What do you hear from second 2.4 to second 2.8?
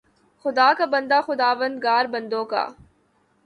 کا